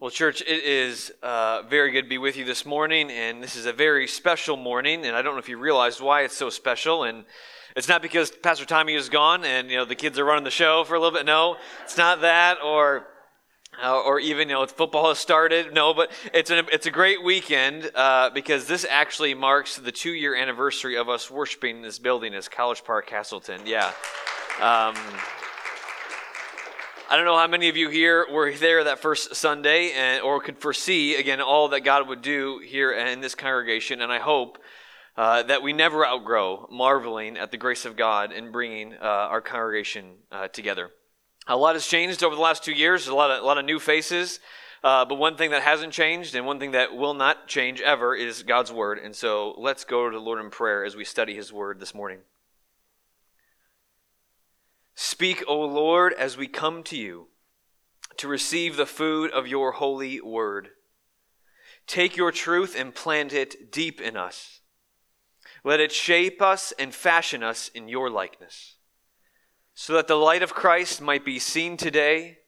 [0.00, 3.56] Well, church, it is uh, very good to be with you this morning, and this
[3.56, 5.04] is a very special morning.
[5.04, 7.02] And I don't know if you realized why it's so special.
[7.02, 7.24] And
[7.74, 10.52] it's not because Pastor Tommy is gone and you know the kids are running the
[10.52, 11.26] show for a little bit.
[11.26, 13.08] No, it's not that, or
[13.82, 15.74] uh, or even you know football has started.
[15.74, 20.12] No, but it's an it's a great weekend uh, because this actually marks the two
[20.12, 23.62] year anniversary of us worshiping in this building as College Park Castleton.
[23.66, 23.90] Yeah.
[24.60, 24.94] Um,
[27.10, 30.42] I don't know how many of you here were there that first Sunday and, or
[30.42, 34.02] could foresee, again, all that God would do here in this congregation.
[34.02, 34.58] And I hope
[35.16, 39.40] uh, that we never outgrow marveling at the grace of God in bringing uh, our
[39.40, 40.90] congregation uh, together.
[41.46, 43.64] A lot has changed over the last two years, a lot of, a lot of
[43.64, 44.38] new faces.
[44.84, 48.14] Uh, but one thing that hasn't changed and one thing that will not change ever
[48.14, 48.98] is God's Word.
[48.98, 51.94] And so let's go to the Lord in prayer as we study His Word this
[51.94, 52.18] morning.
[55.00, 57.28] Speak, O Lord, as we come to you
[58.16, 60.70] to receive the food of your holy word.
[61.86, 64.60] Take your truth and plant it deep in us.
[65.62, 68.78] Let it shape us and fashion us in your likeness,
[69.72, 72.38] so that the light of Christ might be seen today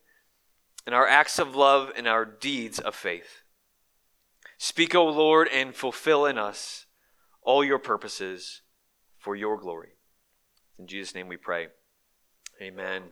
[0.88, 3.44] in our acts of love and our deeds of faith.
[4.58, 6.86] Speak, O Lord, and fulfill in us
[7.42, 8.62] all your purposes
[9.18, 9.90] for your glory.
[10.80, 11.68] In Jesus' name we pray.
[12.62, 13.04] Amen.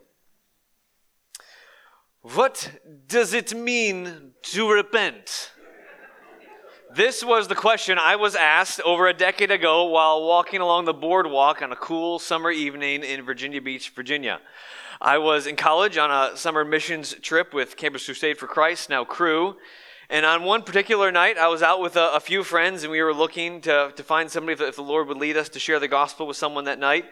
[2.21, 2.71] What
[3.07, 5.53] does it mean to repent?
[6.95, 10.93] This was the question I was asked over a decade ago while walking along the
[10.93, 14.43] boardwalk on a cool summer evening in Virginia Beach, Virginia.
[15.01, 19.07] I was in college on a summer missions trip with Campus Crusade for Christ, now
[19.07, 19.57] Cru.
[20.11, 23.01] And on one particular night, I was out with a, a few friends and we
[23.01, 25.81] were looking to, to find somebody, if, if the Lord would lead us to share
[25.81, 27.07] the gospel with someone that night.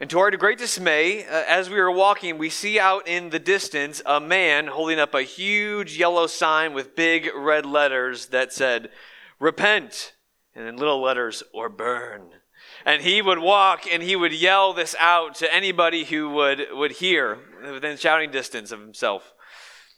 [0.00, 3.38] And to our great dismay, uh, as we were walking, we see out in the
[3.38, 8.90] distance a man holding up a huge yellow sign with big red letters that said,
[9.38, 10.14] Repent,
[10.52, 12.30] and in little letters, or burn.
[12.84, 16.92] And he would walk and he would yell this out to anybody who would, would
[16.92, 17.38] hear
[17.72, 19.32] within shouting distance of himself.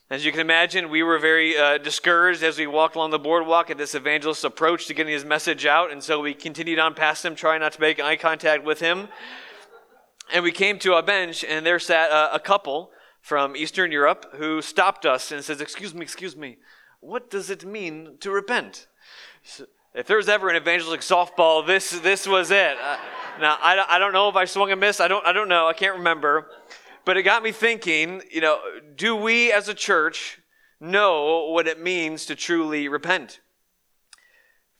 [0.09, 3.71] As you can imagine, we were very uh, discouraged as we walked along the boardwalk
[3.71, 7.25] at this evangelist's approach to getting his message out, and so we continued on past
[7.25, 9.09] him, trying not to make eye contact with him.
[10.32, 14.34] And we came to a bench, and there sat a, a couple from Eastern Europe
[14.37, 16.59] who stopped us and says, Excuse me, excuse me,
[17.00, 18.88] what does it mean to repent?
[19.42, 22.76] So if there was ever an evangelistic softball, this, this was it.
[22.82, 22.98] Uh,
[23.41, 25.00] now, I, I don't know if I swung a miss.
[25.00, 25.66] I don't, I don't know.
[25.66, 26.50] I can't remember.
[27.06, 28.59] But it got me thinking, you know,
[28.94, 30.38] do we as a church
[30.81, 33.41] know what it means to truly repent?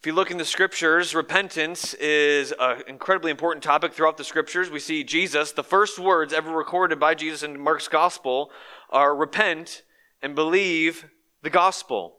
[0.07, 4.71] If you look in the scriptures, repentance is an incredibly important topic throughout the scriptures.
[4.71, 8.53] We see Jesus, the first words ever recorded by Jesus in Mark's gospel
[8.89, 9.83] are repent
[10.23, 11.07] and believe
[11.43, 12.19] the gospel.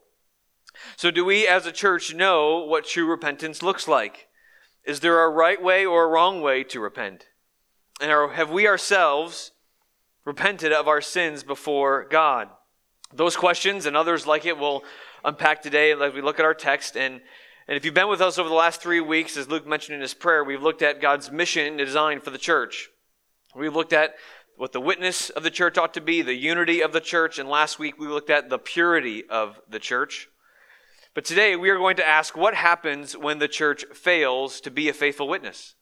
[0.98, 4.28] So, do we as a church know what true repentance looks like?
[4.84, 7.28] Is there a right way or a wrong way to repent?
[8.02, 9.54] And have we ourselves
[10.26, 12.50] repented of our sins before God?
[13.14, 14.84] Those questions and others like it will
[15.24, 16.98] unpack today as we look at our text.
[16.98, 17.22] And
[17.68, 20.02] and if you've been with us over the last three weeks, as Luke mentioned in
[20.02, 22.90] his prayer, we've looked at God's mission and design for the church.
[23.56, 24.16] We've looked at
[24.56, 27.50] what the witness of the church ought to be, the unity of the church, and
[27.50, 30.30] last week we looked at the purity of the church.
[31.14, 34.88] But today we are going to ask what happens when the church fails to be
[34.88, 35.76] a faithful witness?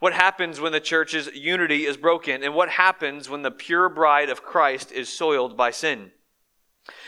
[0.00, 2.42] What happens when the church's unity is broken?
[2.42, 6.12] And what happens when the pure bride of Christ is soiled by sin?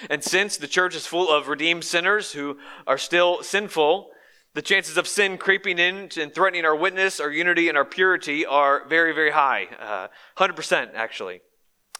[0.09, 4.11] And since the church is full of redeemed sinners who are still sinful,
[4.55, 8.47] the chances of sin creeping in and threatening our witness, our unity, and our purity
[8.47, 9.67] are very, very high.
[9.81, 11.41] Uh, 100% actually.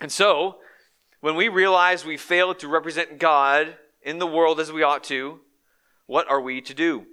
[0.01, 0.57] And so,
[1.21, 5.41] when we realize we failed to represent God in the world as we ought to,
[6.07, 7.07] what are we to do?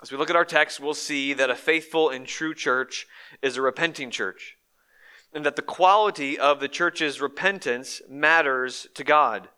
[0.00, 3.06] As we look at our text, we'll see that a faithful and true church
[3.42, 4.56] is a repenting church,
[5.34, 9.48] and that the quality of the church's repentance matters to God.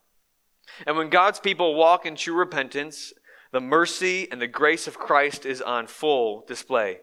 [0.86, 3.12] And when God's people walk in true repentance,
[3.52, 7.00] the mercy and the grace of Christ is on full display.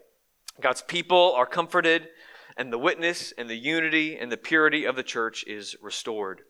[0.62, 2.08] God's people are comforted,
[2.56, 6.42] and the witness and the unity and the purity of the church is restored.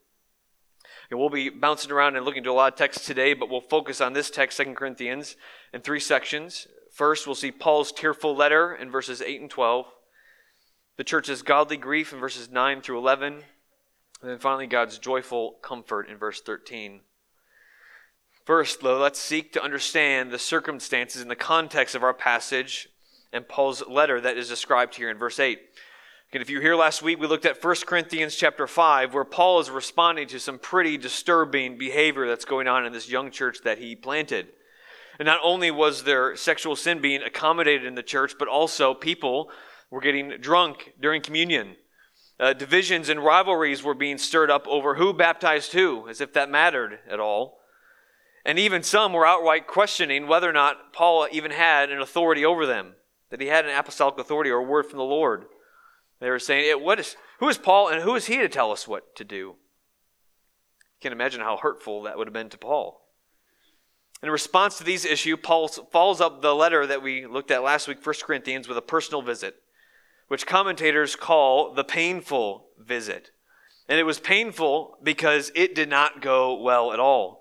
[1.10, 3.62] And we'll be bouncing around and looking to a lot of texts today, but we'll
[3.62, 5.36] focus on this text, 2 Corinthians,
[5.74, 6.68] in three sections.
[6.94, 9.86] First, we'll see Paul's tearful letter in verses 8 and 12,
[10.98, 16.10] the church's godly grief in verses 9 through 11, and then finally God's joyful comfort
[16.10, 17.02] in verse 13.
[18.48, 22.88] First, let's seek to understand the circumstances and the context of our passage
[23.34, 25.60] and Paul's letter that is described here in verse 8.
[26.32, 29.26] And if you were here last week, we looked at 1 Corinthians chapter 5, where
[29.26, 33.64] Paul is responding to some pretty disturbing behavior that's going on in this young church
[33.66, 34.48] that he planted.
[35.20, 39.52] And not only was there sexual sin being accommodated in the church, but also people
[39.92, 41.76] were getting drunk during communion.
[42.40, 46.50] Uh, divisions and rivalries were being stirred up over who baptized who, as if that
[46.50, 47.58] mattered at all.
[48.48, 52.66] And even some were outright questioning whether or not Paul even had an authority over
[52.66, 52.94] them,
[53.30, 55.48] that he had an apostolic authority or a word from the Lord.
[56.22, 58.72] They were saying, it, what is, Who is Paul and who is he to tell
[58.72, 59.36] us what to do?
[59.36, 59.56] You
[61.02, 63.02] can imagine how hurtful that would have been to Paul.
[64.24, 67.90] In response to these issues, Paul follows up the letter that we looked at last
[67.90, 69.58] week, 1 Corinthians, with a personal visit,
[70.30, 73.32] which commentators call the painful visit.
[73.90, 77.37] And it was painful because it did not go well at all.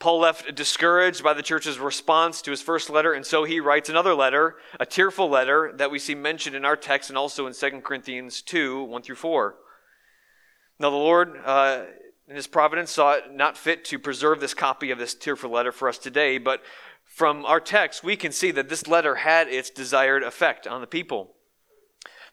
[0.00, 3.90] Paul left discouraged by the church's response to his first letter, and so he writes
[3.90, 7.52] another letter, a tearful letter that we see mentioned in our text and also in
[7.52, 9.56] 2 Corinthians 2 1 through 4.
[10.78, 11.82] Now, the Lord, uh,
[12.26, 15.70] in his providence, saw it not fit to preserve this copy of this tearful letter
[15.70, 16.62] for us today, but
[17.04, 20.86] from our text, we can see that this letter had its desired effect on the
[20.86, 21.34] people.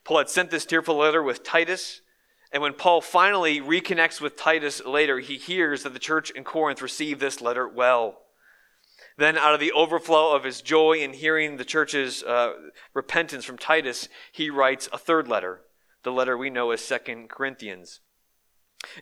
[0.04, 2.00] Paul had sent this tearful letter with Titus
[2.52, 6.80] and when Paul finally reconnects with Titus later, he hears that the church in Corinth
[6.80, 8.20] received this letter well.
[9.18, 12.52] Then, out of the overflow of his joy in hearing the church's uh,
[12.94, 15.60] repentance from Titus, he writes a third letter,
[16.04, 18.00] the letter we know as Second Corinthians.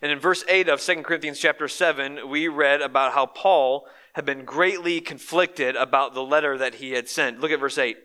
[0.01, 4.25] And in verse 8 of Second Corinthians chapter 7, we read about how Paul had
[4.25, 7.39] been greatly conflicted about the letter that he had sent.
[7.39, 7.95] Look at verse 8.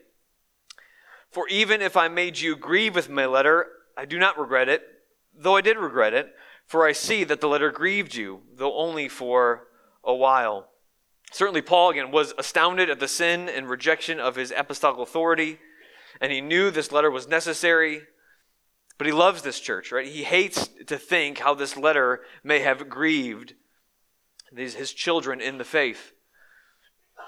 [1.31, 3.65] For even if I made you grieve with my letter,
[3.97, 4.83] I do not regret it
[5.35, 6.33] though I did regret it,
[6.65, 9.67] for I see that the letter grieved you, though only for
[10.03, 10.69] a while.
[11.31, 15.59] Certainly, Paul, again, was astounded at the sin and rejection of his apostolic authority,
[16.21, 18.01] and he knew this letter was necessary,
[18.97, 20.07] but he loves this church, right?
[20.07, 23.55] He hates to think how this letter may have grieved
[24.51, 26.13] these, his children in the faith.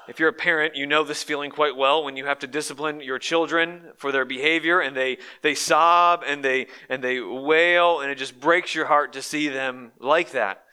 [0.08, 3.02] If you're a parent, you know this feeling quite well when you have to discipline
[3.02, 8.12] your children for their behavior and they, they sob and they, and they wail and
[8.12, 10.64] it just breaks your heart to see them like that.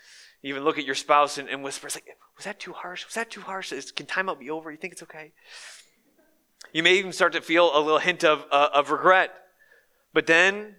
[0.43, 3.07] You even look at your spouse and, and whisper, like, was that too harsh?
[3.07, 3.73] Was that too harsh?
[3.73, 4.71] Is, can timeout be over?
[4.71, 5.33] You think it's okay?
[6.73, 9.31] You may even start to feel a little hint of, uh, of regret.
[10.13, 10.77] But then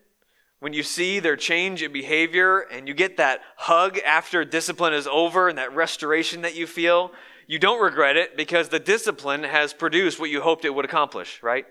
[0.64, 5.06] when you see their change in behavior and you get that hug after discipline is
[5.08, 7.12] over and that restoration that you feel,
[7.48, 11.44] you don't regret it because the discipline has produced what you hoped it would accomplish,
[11.44, 11.66] right?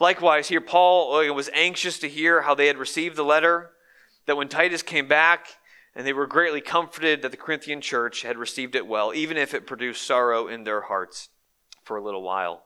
[0.00, 3.70] Likewise, here Paul uh, was anxious to hear how they had received the letter,
[4.26, 5.46] that when Titus came back,
[5.94, 9.54] and they were greatly comforted that the Corinthian church had received it well, even if
[9.54, 11.28] it produced sorrow in their hearts
[11.84, 12.64] for a little while.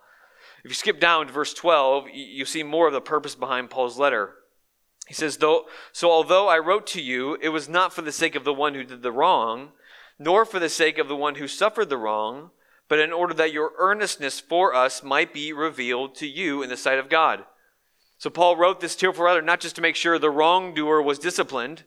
[0.64, 3.98] If you skip down to verse 12, you see more of the purpose behind Paul's
[3.98, 4.36] letter.
[5.06, 8.34] He says, Though, So although I wrote to you, it was not for the sake
[8.34, 9.72] of the one who did the wrong
[10.18, 12.50] nor for the sake of the one who suffered the wrong,
[12.88, 16.76] but in order that your earnestness for us might be revealed to you in the
[16.76, 17.44] sight of God.
[18.18, 21.82] So Paul wrote this tearful letter not just to make sure the wrongdoer was disciplined.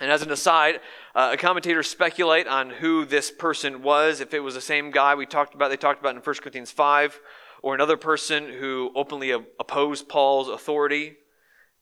[0.00, 0.80] And as an aside,
[1.14, 4.20] uh, commentators speculate on who this person was.
[4.20, 6.70] If it was the same guy we talked about, they talked about in 1 Corinthians
[6.70, 7.20] 5,
[7.62, 11.16] or another person who openly opposed Paul's authority.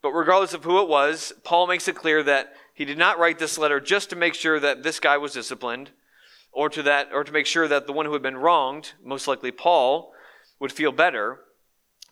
[0.02, 3.38] But regardless of who it was, Paul makes it clear that he did not write
[3.38, 5.90] this letter just to make sure that this guy was disciplined
[6.52, 9.26] or to that or to make sure that the one who had been wronged, most
[9.26, 10.12] likely Paul,
[10.60, 11.40] would feel better,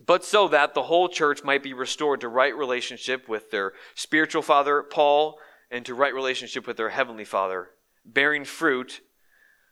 [0.04, 4.42] but so that the whole church might be restored to right relationship with their spiritual
[4.42, 5.38] father Paul
[5.70, 7.70] and to right relationship with their heavenly father,
[8.04, 9.00] bearing fruit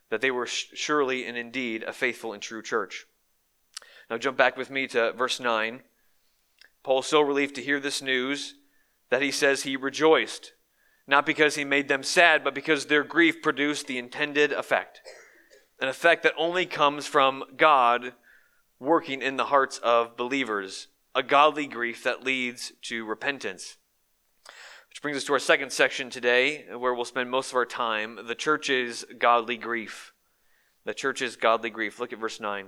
[0.09, 3.05] that they were surely and indeed a faithful and true church.
[4.09, 5.81] Now jump back with me to verse 9.
[6.83, 8.55] Paul is so relieved to hear this news
[9.09, 10.53] that he says he rejoiced
[11.07, 15.01] not because he made them sad, but because their grief produced the intended effect.
[15.79, 18.13] An effect that only comes from God
[18.79, 23.77] working in the hearts of believers, a godly grief that leads to repentance.
[24.89, 28.19] Which brings us to our second section today, where we'll spend most of our time
[28.27, 30.13] the church's godly grief.
[30.85, 31.99] The church's godly grief.
[31.99, 32.67] Look at verse 9.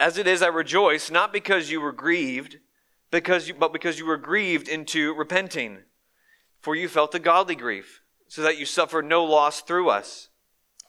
[0.00, 2.58] As it is, I rejoice, not because you were grieved,
[3.10, 5.78] because you, but because you were grieved into repenting.
[6.60, 10.30] For you felt a godly grief, so that you suffered no loss through us.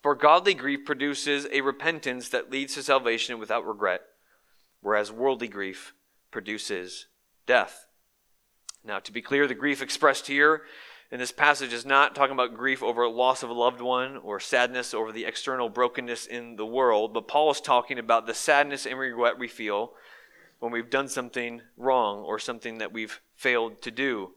[0.01, 4.01] For godly grief produces a repentance that leads to salvation without regret,
[4.81, 5.93] whereas worldly grief
[6.31, 7.07] produces
[7.45, 7.87] death.
[8.83, 10.61] Now, to be clear, the grief expressed here
[11.11, 14.39] in this passage is not talking about grief over loss of a loved one or
[14.39, 18.85] sadness over the external brokenness in the world, but Paul is talking about the sadness
[18.85, 19.93] and regret we feel
[20.59, 24.31] when we've done something wrong or something that we've failed to do.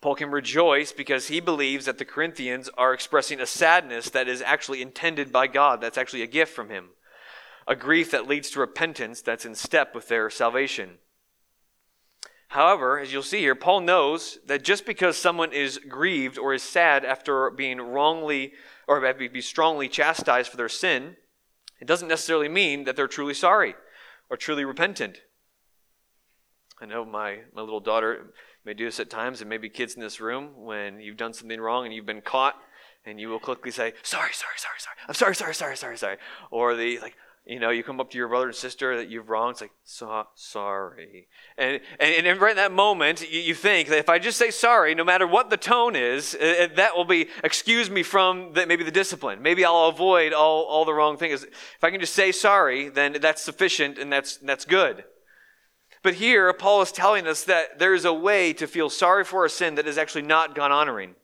[0.00, 4.42] Paul can rejoice because he believes that the Corinthians are expressing a sadness that is
[4.42, 6.90] actually intended by God, that's actually a gift from him,
[7.66, 10.98] a grief that leads to repentance that's in step with their salvation.
[12.54, 16.62] However, as you'll see here, Paul knows that just because someone is grieved or is
[16.62, 18.52] sad after being wrongly
[18.86, 21.16] or be strongly chastised for their sin,
[21.80, 23.74] it doesn't necessarily mean that they're truly sorry
[24.30, 25.18] or truly repentant.
[26.80, 28.32] I know my, my little daughter
[28.64, 31.60] may do this at times, and maybe kids in this room, when you've done something
[31.60, 32.54] wrong and you've been caught,
[33.04, 34.96] and you will quickly say, Sorry, sorry, sorry, sorry.
[35.08, 36.18] I'm sorry, sorry, sorry, sorry, sorry.
[36.52, 37.16] Or the, like,
[37.46, 39.52] you know, you come up to your brother and sister that you've wronged.
[39.52, 41.28] It's like, so, sorry.
[41.58, 44.50] And, and, and right in that moment, you, you, think that if I just say
[44.50, 48.66] sorry, no matter what the tone is, uh, that will be, excuse me from the,
[48.66, 49.42] maybe the discipline.
[49.42, 51.42] Maybe I'll avoid all, all the wrong things.
[51.42, 55.04] If I can just say sorry, then that's sufficient and that's, that's good.
[56.02, 59.44] But here, Paul is telling us that there is a way to feel sorry for
[59.44, 61.14] a sin that is actually not God honoring.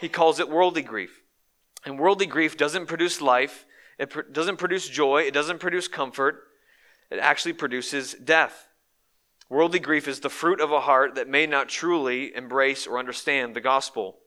[0.00, 1.22] He calls it worldly grief.
[1.84, 3.64] And worldly grief doesn't produce life,
[3.98, 6.42] it pr- doesn't produce joy, it doesn't produce comfort,
[7.10, 8.68] it actually produces death.
[9.48, 13.54] Worldly grief is the fruit of a heart that may not truly embrace or understand
[13.54, 14.18] the gospel.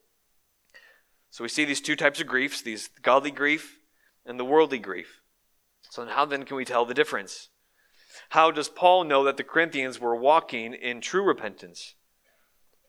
[1.30, 3.78] So we see these two types of griefs, these godly grief
[4.26, 5.22] and the worldly grief.
[5.90, 7.50] So how then can we tell the difference?
[8.30, 11.96] How does Paul know that the Corinthians were walking in true repentance?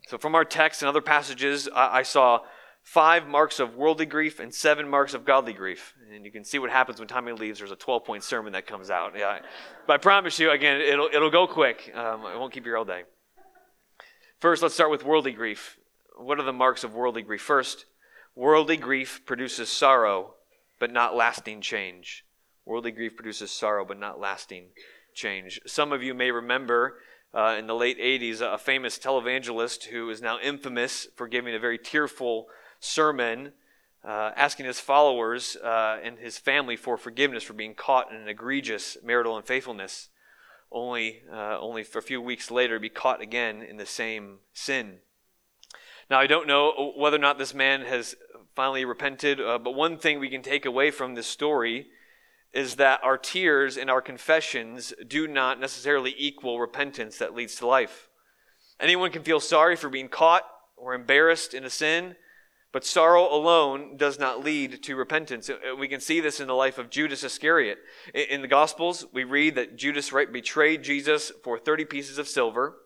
[0.07, 2.41] So from our text and other passages, I, I saw
[2.91, 5.95] five marks of worldly grief and seven marks of godly grief.
[6.13, 7.61] And you can see what happens when Tommy leaves.
[7.61, 9.13] There's a 12 point sermon that comes out.
[9.17, 9.39] Yeah.
[9.87, 11.93] But I promise you, again, it'll, it'll go quick.
[11.95, 13.05] Um, I won't keep you all day.
[14.41, 15.79] First, let's start with worldly grief.
[16.17, 17.43] What are the marks of worldly grief?
[17.43, 17.87] First,
[18.35, 20.35] worldly grief produces sorrow,
[20.81, 22.25] but not lasting change.
[22.67, 24.71] Worldly grief produces sorrow, but not lasting
[25.15, 25.61] change.
[25.65, 26.97] Some of you may remember
[27.33, 31.61] uh, in the late 80s a famous televangelist who is now infamous for giving a
[31.61, 32.47] very tearful
[32.81, 33.53] sermon
[34.05, 38.29] uh, asking his followers uh, and his family for forgiveness for being caught in an
[38.29, 40.09] egregious marital unfaithfulness,
[40.73, 44.99] only, uh, only for a few weeks later be caught again in the same sin.
[46.09, 48.17] Now, I don't know whether or not this man has
[48.57, 51.87] finally repented, uh, but one thing we can take away from this story
[52.53, 57.67] is that our tears and our confessions do not necessarily equal repentance that leads to
[57.67, 58.09] life.
[58.81, 60.43] Anyone can feel sorry for being caught
[60.77, 62.17] or embarrassed in a sin,
[62.73, 65.51] but sorrow alone does not lead to repentance.
[65.51, 67.79] Uh, we can see this in the life of Judas Iscariot.
[68.15, 72.77] In the Gospels, we read that Judas right, betrayed Jesus for 30 pieces of silver.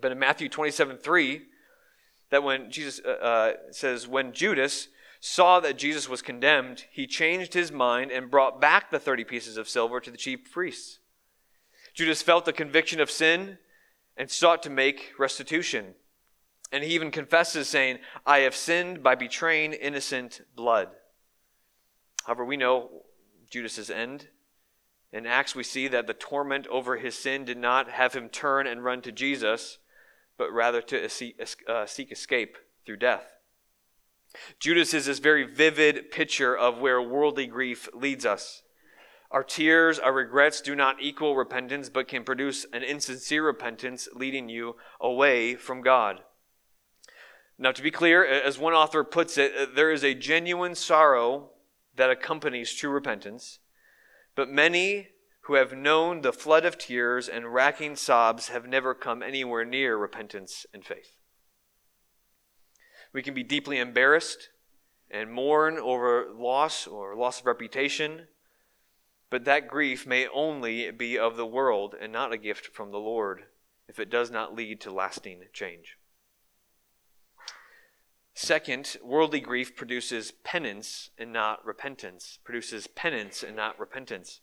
[0.00, 1.42] But in Matthew 27 3,
[2.30, 4.88] that when Jesus uh, uh, says, when Judas
[5.20, 9.56] saw that Jesus was condemned, he changed his mind and brought back the 30 pieces
[9.56, 10.98] of silver to the chief priests.
[11.94, 13.56] Judas felt the conviction of sin
[14.16, 15.94] and sought to make restitution.
[16.72, 20.88] And he even confesses, saying, I have sinned by betraying innocent blood.
[22.24, 23.04] However, we know
[23.50, 24.28] Judas's end.
[25.12, 28.66] In Acts, we see that the torment over his sin did not have him turn
[28.66, 29.78] and run to Jesus,
[30.36, 31.04] but rather to
[31.68, 33.24] uh, seek escape through death.
[34.58, 38.62] Judas is this very vivid picture of where worldly grief leads us.
[39.30, 44.48] Our tears, our regrets do not equal repentance, but can produce an insincere repentance leading
[44.48, 46.22] you away from God.
[47.58, 51.50] Now, to be clear, as one author puts it, uh, there is a genuine sorrow
[51.94, 53.60] that accompanies true repentance,
[54.34, 55.08] but many
[55.42, 59.96] who have known the flood of tears and racking sobs have never come anywhere near
[59.96, 61.16] repentance and faith.
[63.12, 64.50] We can be deeply embarrassed
[65.10, 68.26] and mourn over loss or loss of reputation,
[69.30, 72.98] but that grief may only be of the world and not a gift from the
[72.98, 73.44] Lord
[73.88, 75.96] if it does not lead to lasting change.
[78.38, 84.40] Second, worldly grief produces penance and not repentance, produces penance and not repentance.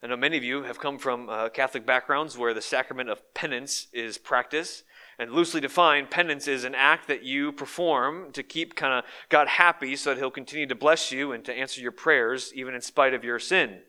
[0.00, 3.34] I know many of you have come from uh, Catholic backgrounds where the sacrament of
[3.34, 4.84] penance is practiced.
[5.18, 9.48] And loosely defined, penance is an act that you perform to keep kind of God
[9.48, 12.80] happy so that He'll continue to bless you and to answer your prayers even in
[12.80, 13.80] spite of your sin.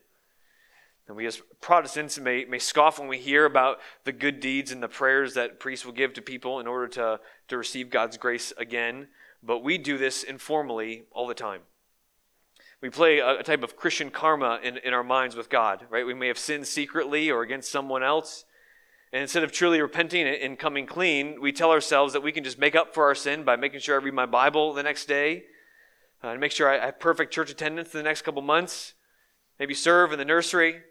[1.08, 4.82] And we as Protestants may, may scoff when we hear about the good deeds and
[4.82, 8.52] the prayers that priests will give to people in order to, to receive God's grace
[8.58, 9.08] again,
[9.42, 11.60] but we do this informally all the time.
[12.80, 16.04] We play a, a type of Christian karma in, in our minds with God, right?
[16.04, 18.44] We may have sinned secretly or against someone else.
[19.12, 22.58] And instead of truly repenting and coming clean, we tell ourselves that we can just
[22.58, 25.44] make up for our sin by making sure I read my Bible the next day,
[26.22, 28.94] uh, and make sure I have perfect church attendance the next couple months,
[29.58, 30.82] maybe serve in the nursery,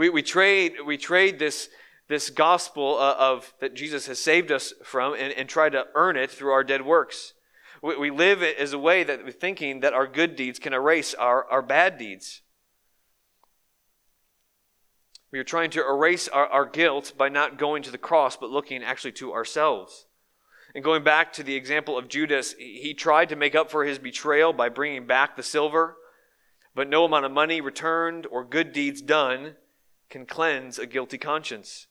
[0.00, 1.68] We, we, trade, we trade this,
[2.08, 6.16] this gospel uh, of that Jesus has saved us from and, and try to earn
[6.16, 7.34] it through our dead works.
[7.82, 10.72] We, we live it as a way that we're thinking that our good deeds can
[10.72, 12.40] erase our, our bad deeds.
[15.32, 18.48] We are trying to erase our, our guilt by not going to the cross, but
[18.48, 20.06] looking actually to ourselves.
[20.74, 23.98] And going back to the example of Judas, he tried to make up for his
[23.98, 25.98] betrayal by bringing back the silver,
[26.74, 29.56] but no amount of money returned or good deeds done
[30.10, 31.86] can cleanse a guilty conscience.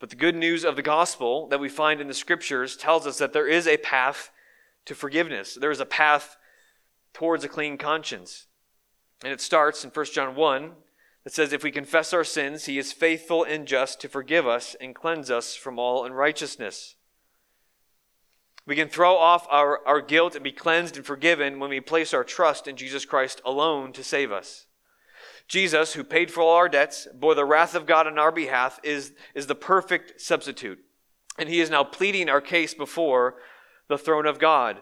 [0.00, 3.18] But the good news of the gospel that we find in the scriptures tells us
[3.18, 4.30] that there is a path
[4.86, 5.54] to forgiveness.
[5.54, 6.36] There is a path
[7.12, 8.46] towards a clean conscience.
[9.22, 10.72] And it starts in 1 John 1
[11.24, 14.74] that says, If we confess our sins, he is faithful and just to forgive us
[14.80, 16.96] and cleanse us from all unrighteousness.
[18.66, 22.14] We can throw off our, our guilt and be cleansed and forgiven when we place
[22.14, 24.66] our trust in Jesus Christ alone to save us.
[25.50, 28.78] Jesus, who paid for all our debts, bore the wrath of God on our behalf,
[28.84, 30.78] is, is the perfect substitute.
[31.40, 33.34] And he is now pleading our case before
[33.88, 34.80] the throne of God.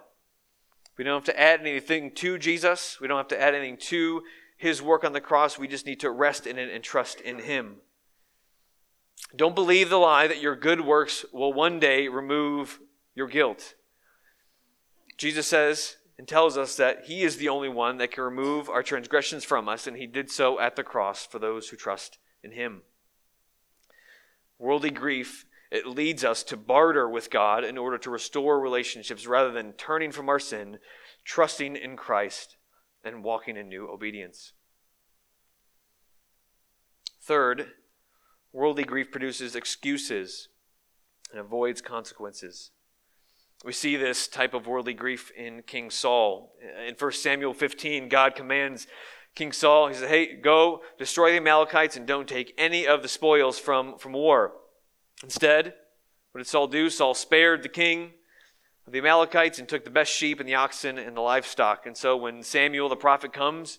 [0.99, 3.01] We don't have to add anything to Jesus.
[3.01, 4.23] We don't have to add anything to
[4.59, 5.59] his work on the cross.
[5.59, 7.77] We just need to rest in it and trust in him.
[9.35, 12.79] Don't believe the lie that your good works will one day remove
[13.15, 13.73] your guilt.
[15.17, 18.83] Jesus says and tells us that he is the only one that can remove our
[18.83, 22.53] transgressions from us, and he did so at the cross for those who trust in
[22.53, 22.83] him.
[24.59, 29.53] Worldly grief, it leads us to barter with God in order to restore relationships rather
[29.53, 30.79] than turning from our sin,
[31.25, 32.57] trusting in Christ,
[33.05, 34.53] and walking in new obedience.
[37.23, 37.73] Third,
[38.53, 40.49] worldly grief produces excuses
[41.31, 42.71] and avoids consequences.
[43.65, 46.53] We see this type of worldly grief in King Saul.
[46.87, 48.87] In 1 Samuel 15, God commands
[49.35, 53.09] King Saul, he says, Hey, go destroy the Amalekites and don't take any of the
[53.09, 54.53] spoils from, from war.
[55.23, 55.75] Instead,
[56.33, 56.91] what did Saul do?
[56.91, 58.13] Saul spared the king
[58.87, 61.87] of the Amalekites and took the best sheep and the oxen and the livestock.
[61.87, 63.79] And so when Samuel the prophet comes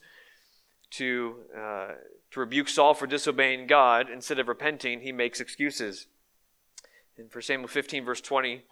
[0.92, 1.88] to, uh,
[2.32, 6.08] to rebuke Saul for disobeying God, instead of repenting, he makes excuses.
[7.18, 8.64] In 1 Samuel 15, verse 20,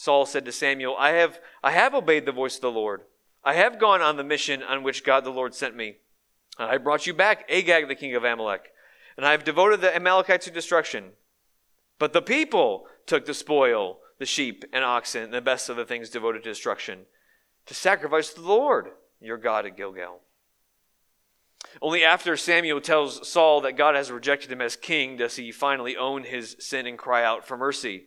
[0.00, 3.02] Saul said to Samuel, I have, I have obeyed the voice of the Lord.
[3.44, 5.96] I have gone on the mission on which God the Lord sent me.
[6.56, 8.72] I brought you back, Agag, the king of Amalek,
[9.18, 11.10] and I have devoted the Amalekites to destruction.
[11.98, 15.84] But the people took the spoil, the sheep and oxen, and the best of the
[15.84, 17.00] things devoted to destruction,
[17.66, 20.20] to sacrifice to the Lord, your God at Gilgal.
[21.82, 25.94] Only after Samuel tells Saul that God has rejected him as king does he finally
[25.94, 28.06] own his sin and cry out for mercy.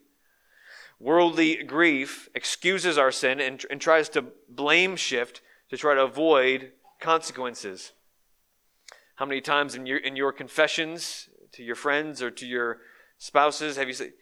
[0.99, 6.71] Worldly grief excuses our sin and, and tries to blame shift to try to avoid
[6.99, 7.91] consequences.
[9.15, 12.79] How many times in your, in your confessions to your friends or to your
[13.17, 14.13] spouses have you said,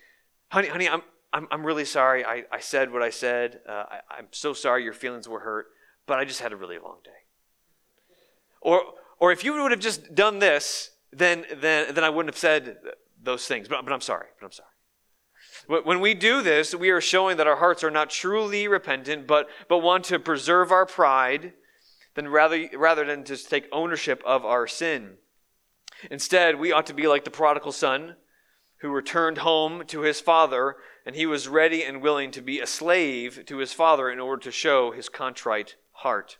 [0.49, 1.01] honey, honey, I'm,
[1.33, 2.25] I'm, I'm really sorry.
[2.25, 3.61] I, I said what I said.
[3.67, 5.67] Uh, I, I'm so sorry your feelings were hurt,
[6.07, 7.11] but I just had a really long day.
[8.61, 8.83] Or,
[9.19, 12.77] or if you would have just done this, then, then, then I wouldn't have said
[13.21, 13.67] those things.
[13.67, 14.27] But, but I'm sorry.
[14.39, 14.70] But I'm sorry.
[15.67, 19.47] When we do this, we are showing that our hearts are not truly repentant, but,
[19.67, 21.53] but want to preserve our pride
[22.15, 25.17] than rather, rather than to take ownership of our sin.
[26.09, 28.15] Instead, we ought to be like the prodigal son
[28.77, 32.67] who returned home to his father, and he was ready and willing to be a
[32.67, 36.37] slave to his father in order to show his contrite heart.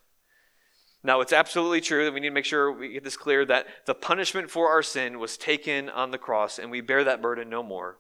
[1.04, 3.68] Now, it's absolutely true that we need to make sure we get this clear that
[3.86, 7.50] the punishment for our sin was taken on the cross, and we bear that burden
[7.50, 7.98] no more.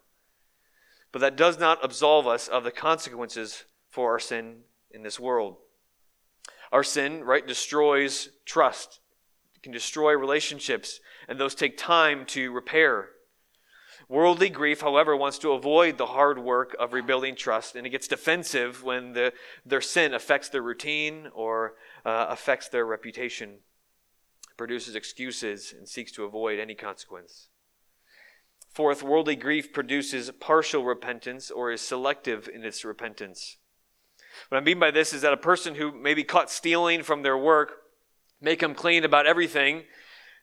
[1.11, 5.57] But that does not absolve us of the consequences for our sin in this world.
[6.71, 9.01] Our sin, right, destroys trust.
[9.55, 13.09] It can destroy relationships, and those take time to repair.
[14.07, 18.07] Worldly grief, however, wants to avoid the hard work of rebuilding trust, and it gets
[18.07, 19.33] defensive when the,
[19.65, 23.59] their sin affects their routine or uh, affects their reputation,
[24.57, 27.47] produces excuses, and seeks to avoid any consequence.
[28.73, 33.57] Fourth, worldly grief produces partial repentance or is selective in its repentance.
[34.47, 37.21] What I mean by this is that a person who may be caught stealing from
[37.21, 37.73] their work
[38.39, 39.83] may clean about everything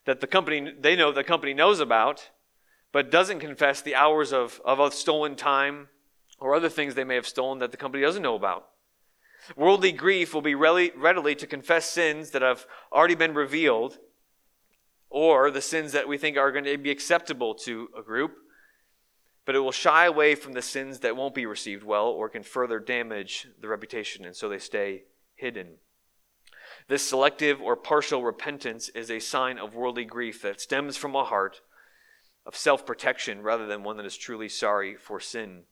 [0.04, 2.30] that the company they know the company knows about,
[2.92, 5.88] but doesn't confess the hours of, of stolen time
[6.38, 8.68] or other things they may have stolen that the company doesn't know about.
[9.56, 13.98] Worldly grief will be readily to confess sins that have already been revealed
[15.10, 18.32] or the sins that we think are going to be acceptable to a group,
[19.44, 22.42] but it will shy away from the sins that won't be received well or can
[22.42, 25.04] further damage the reputation, and so they stay
[25.36, 25.76] hidden.
[26.88, 31.24] This selective or partial repentance is a sign of worldly grief that stems from a
[31.24, 31.60] heart
[32.46, 35.64] of self protection rather than one that is truly sorry for sin.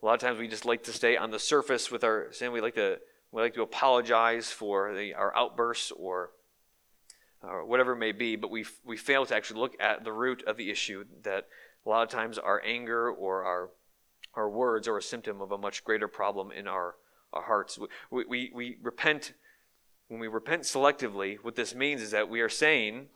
[0.00, 2.52] A lot of times we just like to stay on the surface with our sin.
[2.52, 2.98] We like to,
[3.32, 6.30] we like to apologize for the, our outbursts or,
[7.42, 10.42] or whatever it may be, but we, we fail to actually look at the root
[10.46, 11.46] of the issue that
[11.86, 13.70] a lot of times our anger or our,
[14.34, 16.96] our words are a symptom of a much greater problem in our,
[17.32, 17.78] our hearts.
[18.10, 19.34] We, we, we repent
[20.08, 23.08] when we repent selectively, what this means is that we are saying,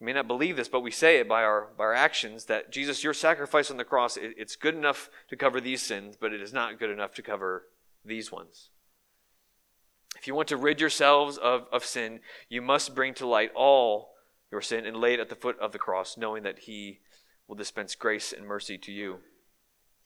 [0.00, 2.72] we may not believe this, but we say it by our, by our actions that
[2.72, 6.32] Jesus, your sacrifice on the cross, it, it's good enough to cover these sins, but
[6.32, 7.66] it is not good enough to cover
[8.04, 8.70] these ones.
[10.16, 14.14] If you want to rid yourselves of, of sin, you must bring to light all
[14.50, 17.00] your sin and lay it at the foot of the cross, knowing that He
[17.48, 19.18] will dispense grace and mercy to you.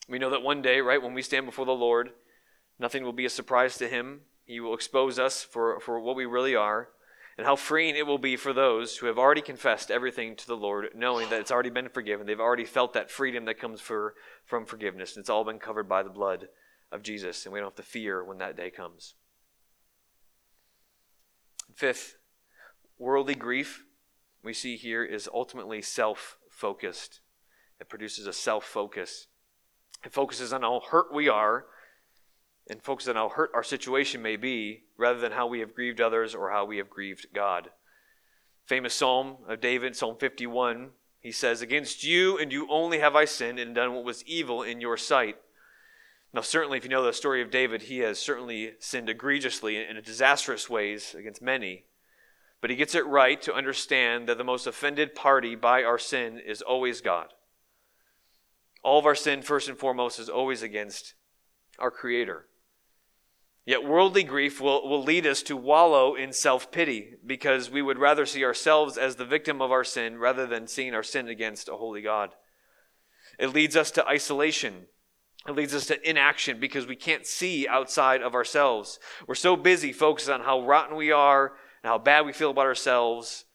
[0.07, 2.09] We know that one day, right, when we stand before the Lord,
[2.79, 4.21] nothing will be a surprise to Him.
[4.45, 6.89] He will expose us for, for what we really are,
[7.37, 10.57] and how freeing it will be for those who have already confessed everything to the
[10.57, 12.25] Lord, knowing that it's already been forgiven.
[12.25, 15.15] They've already felt that freedom that comes for, from forgiveness.
[15.15, 16.47] and It's all been covered by the blood
[16.91, 19.13] of Jesus, and we don't have to fear when that day comes.
[21.79, 22.17] Fifth,
[22.97, 23.85] worldly grief
[24.43, 27.21] we see here is ultimately self focused.
[27.79, 29.27] It produces a self focus.
[30.03, 31.67] It focuses on how hurt we are
[32.69, 36.01] and focuses on how hurt our situation may be rather than how we have grieved
[36.01, 37.69] others or how we have grieved God.
[38.65, 40.89] Famous psalm of David, Psalm 51,
[41.21, 44.63] he says, Against you and you only have I sinned and done what was evil
[44.63, 45.37] in your sight.
[46.33, 49.99] Now, certainly, if you know the story of David, he has certainly sinned egregiously in
[50.03, 51.85] disastrous ways against many.
[52.61, 56.39] But he gets it right to understand that the most offended party by our sin
[56.39, 57.33] is always God.
[58.83, 61.15] All of our sin, first and foremost, is always against
[61.79, 62.45] our Creator.
[63.65, 67.99] Yet worldly grief will, will lead us to wallow in self pity because we would
[67.99, 71.69] rather see ourselves as the victim of our sin rather than seeing our sin against
[71.69, 72.35] a holy God.
[73.37, 74.87] It leads us to isolation.
[75.47, 78.99] It leads us to inaction because we can't see outside of ourselves.
[79.25, 82.65] We're so busy focused on how rotten we are and how bad we feel about
[82.65, 83.45] ourselves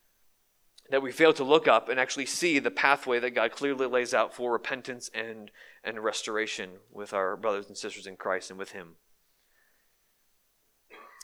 [0.91, 4.13] that we fail to look up and actually see the pathway that God clearly lays
[4.13, 5.51] out for repentance and,
[5.83, 8.97] and restoration with our brothers and sisters in Christ and with Him.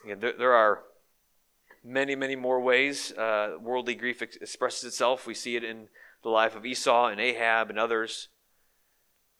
[0.05, 0.83] Again, there, there are
[1.85, 5.27] many, many more ways uh, worldly grief ex- expresses itself.
[5.27, 5.88] We see it in
[6.23, 8.29] the life of Esau and Ahab and others.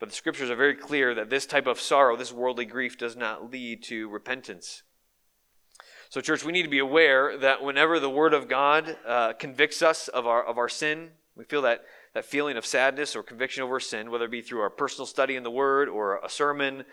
[0.01, 3.17] But the scriptures are very clear that this type of sorrow, this worldly grief, does
[3.17, 4.83] not lead to repentance.
[6.09, 9.83] So, church, we need to be aware that whenever the Word of God uh, convicts
[9.83, 11.85] us of our, of our sin, we feel that,
[12.15, 15.37] that feeling of sadness or conviction over sin, whether it be through our personal study
[15.37, 16.85] in the Word or a sermon,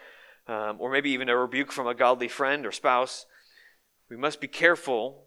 [0.48, 3.26] um, or maybe even a rebuke from a godly friend or spouse,
[4.10, 5.24] we must be careful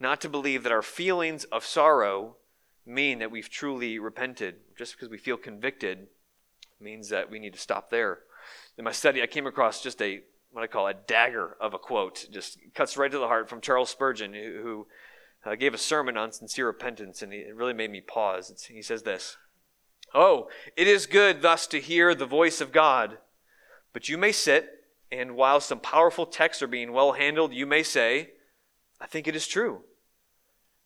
[0.00, 2.36] not to believe that our feelings of sorrow
[2.84, 4.56] mean that we've truly repented.
[4.76, 6.08] Just because we feel convicted
[6.80, 8.20] means that we need to stop there.
[8.76, 11.78] In my study, I came across just a what I call a dagger of a
[11.78, 14.86] quote, just cuts right to the heart from Charles Spurgeon, who,
[15.44, 18.50] uh, gave a sermon on sincere repentance, and it really made me pause.
[18.50, 19.36] It's, he says this
[20.14, 23.18] Oh, it is good thus to hear the voice of God,
[23.92, 27.82] but you may sit and while some powerful texts are being well handled, you may
[27.82, 28.30] say,
[29.00, 29.82] I think it is true.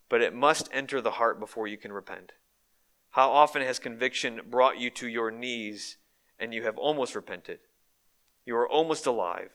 [0.09, 2.33] But it must enter the heart before you can repent.
[3.19, 5.97] How often has conviction brought you to your knees
[6.39, 7.59] and you have almost repented?
[8.47, 9.51] You are almost alive.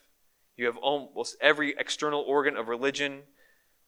[0.58, 3.22] You have almost every external organ of religion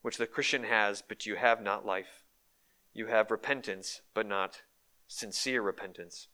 [0.00, 2.24] which the Christian has, but you have not life.
[2.94, 4.62] You have repentance, but not
[5.08, 6.28] sincere repentance.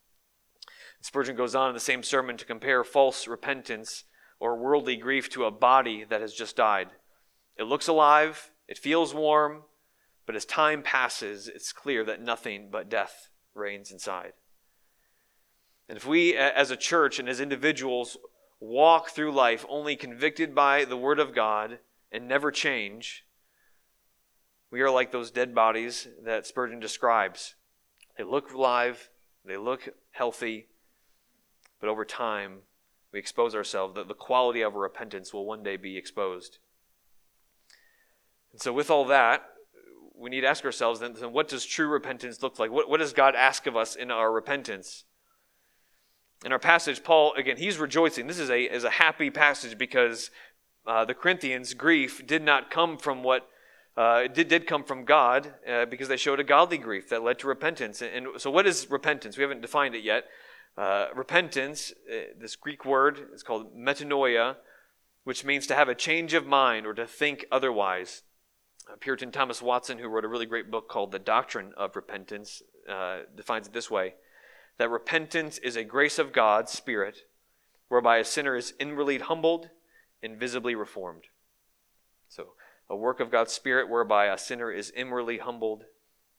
[1.01, 4.05] Spurgeon goes on in the same sermon to compare false repentance
[4.39, 6.91] or worldly grief to a body that has just died.
[7.57, 9.65] It looks alive, it feels warm,
[10.27, 14.33] but as time passes, it's clear that nothing but death reigns inside.
[15.89, 18.17] And if we, as a church and as individuals,
[18.61, 23.25] walk through life only convicted by the Word of God and never change,
[24.71, 27.57] we are like those dead bodies that Spurgeon describes.
[28.17, 29.11] They look alive,
[29.45, 30.69] they look healthy,
[31.81, 32.61] but over time,
[33.13, 36.59] we expose ourselves, that the quality of our repentance will one day be exposed.
[38.53, 39.45] And so, with all that,
[40.23, 42.71] we need to ask ourselves then, what does true repentance look like?
[42.71, 45.05] What, what does God ask of us in our repentance?
[46.45, 48.29] In our passage, Paul, again, he's rejoicing.
[48.29, 50.31] This is a, is a happy passage because
[50.87, 53.49] uh, the Corinthians' grief did not come from what
[53.97, 57.39] uh, did, did come from God uh, because they showed a godly grief that led
[57.41, 58.01] to repentance.
[58.01, 59.37] And, and so, what is repentance?
[59.37, 60.25] We haven't defined it yet.
[60.79, 64.57] Uh, repentance, uh, this Greek word, is called metanoia.
[65.25, 68.23] which means to have a change of mind or to think otherwise.
[69.01, 73.21] Puritan Thomas Watson, who wrote a really great book called The Doctrine of Repentance, uh,
[73.37, 74.15] defines it this way
[74.79, 77.25] that repentance is a grace of God's Spirit
[77.89, 79.69] whereby a sinner is inwardly humbled
[80.23, 81.25] and visibly reformed.
[82.29, 82.55] So,
[82.89, 85.85] a work of God's Spirit whereby a sinner is inwardly humbled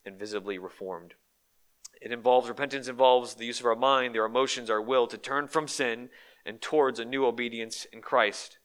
[0.06, 1.13] and visibly reformed.
[2.01, 5.47] It involves, repentance involves the use of our mind, our emotions, our will to turn
[5.47, 6.10] from sin
[6.45, 8.58] and towards a new obedience in Christ.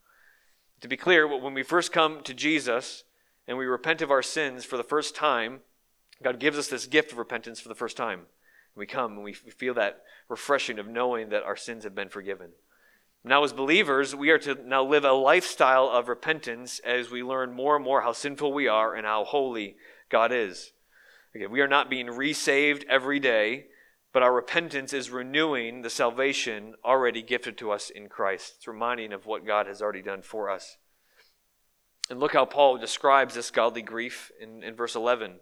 [0.81, 3.05] To be clear, when we first come to Jesus
[3.49, 5.61] and we repent of our sins for the first time,
[6.23, 8.27] God gives us this gift of repentance for the first time.
[8.77, 12.51] We come and we feel that refreshing of knowing that our sins have been forgiven.
[13.25, 17.53] Now, as believers, we are to now live a lifestyle of repentance as we learn
[17.53, 19.77] more and more how sinful we are and how holy
[20.09, 20.73] God is.
[21.35, 23.67] Again, we are not being resaved every day,
[24.13, 28.55] but our repentance is renewing the salvation already gifted to us in Christ.
[28.59, 30.77] It's reminding of what God has already done for us.
[32.11, 35.41] And look how Paul describes this godly grief in, in verse 11.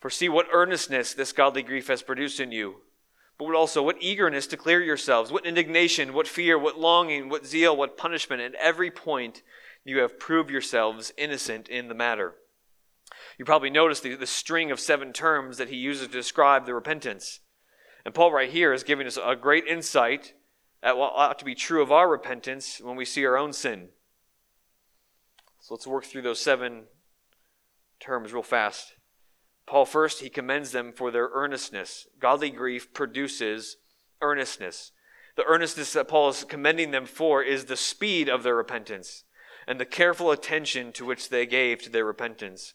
[0.00, 2.82] For see what earnestness this godly grief has produced in you,
[3.38, 7.76] but also what eagerness to clear yourselves, what indignation, what fear, what longing, what zeal,
[7.76, 8.42] what punishment.
[8.42, 9.42] At every point,
[9.84, 12.34] you have proved yourselves innocent in the matter.
[13.38, 16.74] You probably noticed the, the string of seven terms that he uses to describe the
[16.74, 17.40] repentance.
[18.04, 20.34] And Paul, right here, is giving us a great insight
[20.82, 23.88] at what ought to be true of our repentance when we see our own sin.
[25.64, 26.82] So let's work through those seven
[27.98, 28.96] terms real fast.
[29.66, 32.06] Paul, first, he commends them for their earnestness.
[32.18, 33.78] Godly grief produces
[34.20, 34.92] earnestness.
[35.36, 39.24] The earnestness that Paul is commending them for is the speed of their repentance
[39.66, 42.74] and the careful attention to which they gave to their repentance.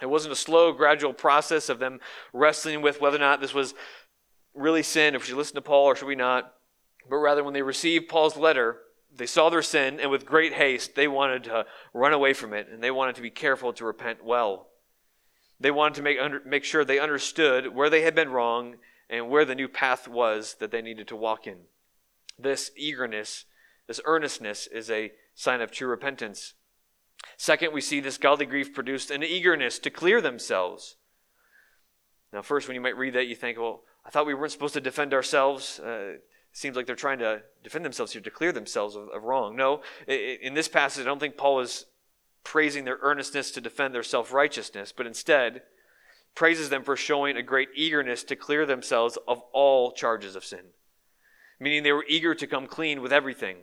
[0.00, 2.00] It wasn't a slow, gradual process of them
[2.32, 3.74] wrestling with whether or not this was
[4.54, 6.54] really sin, if we should listen to Paul or should we not.
[7.10, 8.78] But rather, when they received Paul's letter,
[9.14, 12.68] they saw their sin, and with great haste, they wanted to run away from it,
[12.70, 14.68] and they wanted to be careful to repent well.
[15.60, 18.76] They wanted to make, under, make sure they understood where they had been wrong
[19.08, 21.58] and where the new path was that they needed to walk in.
[22.38, 23.44] This eagerness,
[23.86, 26.54] this earnestness, is a sign of true repentance.
[27.36, 30.96] Second, we see this godly grief produced an eagerness to clear themselves.
[32.32, 34.74] Now, first, when you might read that, you think, well, I thought we weren't supposed
[34.74, 35.78] to defend ourselves.
[35.78, 36.14] Uh,
[36.52, 39.56] seems like they're trying to defend themselves here, to clear themselves of, of wrong.
[39.56, 41.86] No, in this passage, I don't think Paul is
[42.44, 45.62] praising their earnestness to defend their self righteousness, but instead
[46.34, 50.66] praises them for showing a great eagerness to clear themselves of all charges of sin.
[51.60, 53.56] Meaning they were eager to come clean with everything,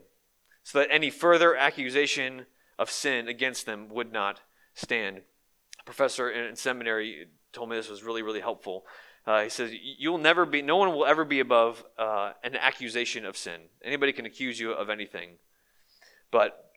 [0.63, 2.45] so that any further accusation
[2.77, 4.41] of sin against them would not
[4.73, 5.21] stand.
[5.79, 8.85] A professor in seminary told me this was really, really helpful.
[9.29, 13.27] Uh, he says, You'll never be, no one will ever be above uh, an accusation
[13.27, 13.61] of sin.
[13.83, 15.33] Anybody can accuse you of anything.
[16.31, 16.71] But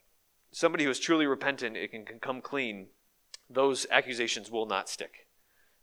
[0.51, 2.89] somebody who is truly repentant, it can, can come clean,
[3.49, 5.29] those accusations will not stick.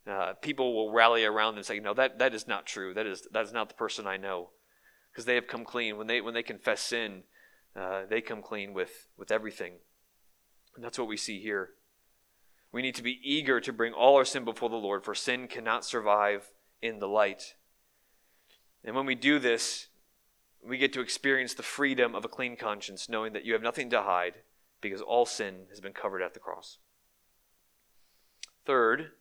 [0.07, 2.93] Uh, people will rally around and say, No, that, that is not true.
[2.93, 4.51] That is, that is not the person I know.
[5.11, 5.97] Because they have come clean.
[5.97, 7.23] When they, when they confess sin,
[7.75, 9.73] uh, they come clean with, with everything.
[10.75, 11.71] And that's what we see here.
[12.71, 15.47] We need to be eager to bring all our sin before the Lord, for sin
[15.47, 17.55] cannot survive in the light.
[18.83, 19.87] And when we do this,
[20.65, 23.89] we get to experience the freedom of a clean conscience, knowing that you have nothing
[23.91, 24.35] to hide
[24.81, 26.77] because all sin has been covered at the cross.
[28.65, 29.11] Third,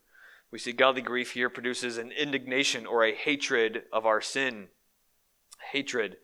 [0.51, 4.69] we see godly grief here produces an indignation or a hatred of our sin.
[5.73, 6.17] Hatred.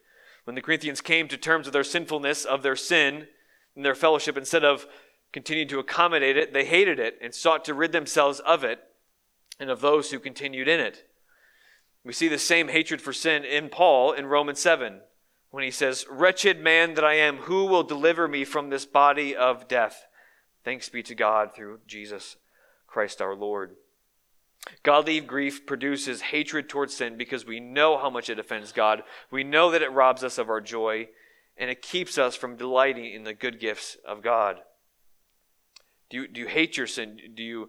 [0.44, 3.28] When the Corinthians came to terms with their sinfulness of their sin
[3.74, 4.86] and their fellowship, instead of
[5.32, 8.80] continuing to accommodate it, they hated it and sought to rid themselves of it
[9.58, 11.08] and of those who continued in it.
[12.04, 15.00] We see the same hatred for sin in Paul in Romans 7
[15.50, 19.34] when he says, Wretched man that I am, who will deliver me from this body
[19.34, 20.06] of death?
[20.64, 22.36] Thanks be to God through Jesus
[22.86, 23.76] Christ our Lord.
[24.82, 29.02] Godly grief produces hatred towards sin because we know how much it offends God.
[29.30, 31.08] We know that it robs us of our joy,
[31.56, 34.56] and it keeps us from delighting in the good gifts of God.
[36.10, 37.18] Do you, do you hate your sin?
[37.34, 37.68] Do you,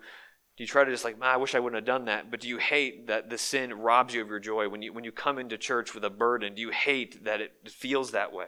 [0.58, 2.32] do you try to just like, I wish I wouldn't have done that?
[2.32, 4.70] But do you hate that the sin robs you of your joy?
[4.70, 7.70] When you, when you come into church with a burden, do you hate that it
[7.70, 8.48] feels that way?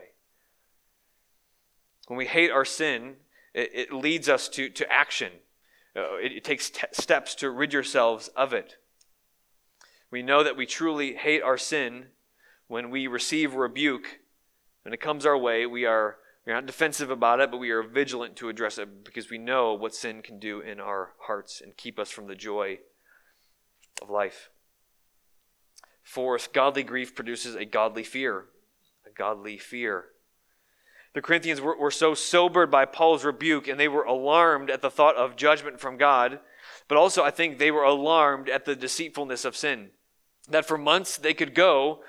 [2.06, 3.16] When we hate our sin,
[3.52, 5.32] it, it leads us to, to action.
[5.94, 8.76] Uh, it, it, takes steps to rid yourselves of it.
[10.10, 12.06] We know that we truly hate our sin
[12.68, 14.20] when we receive rebuke.
[14.82, 16.16] When it comes our way, we are
[16.48, 19.74] we're not defensive about it, but we are vigilant to address it because we know
[19.74, 22.78] what sin can do in our hearts and keep us from the joy
[24.00, 24.48] of life.
[26.02, 28.46] Fourth, godly grief produces a godly fear.
[29.06, 30.06] A godly fear.
[31.12, 34.90] The Corinthians were, were so sobered by Paul's rebuke and they were alarmed at the
[34.90, 36.40] thought of judgment from God,
[36.88, 39.90] but also I think they were alarmed at the deceitfulness of sin.
[40.48, 42.00] That for months they could go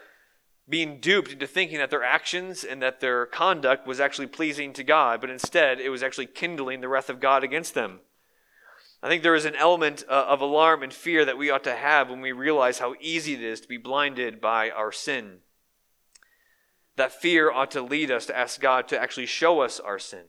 [0.69, 4.83] being duped into thinking that their actions and that their conduct was actually pleasing to
[4.83, 8.01] God, but instead it was actually kindling the wrath of God against them.
[9.01, 11.75] I think there is an element uh, of alarm and fear that we ought to
[11.75, 15.37] have when we realize how easy it is to be blinded by our sin.
[16.97, 20.25] That fear ought to lead us to ask God to actually show us our sin.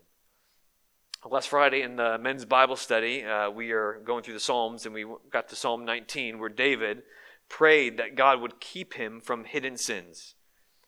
[1.29, 4.95] Last Friday in the men's Bible study, uh, we are going through the Psalms and
[4.95, 7.03] we got to Psalm 19 where David
[7.51, 10.37] prayed that God would keep him from hidden sins